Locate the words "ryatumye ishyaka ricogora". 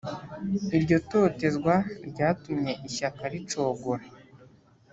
2.09-4.03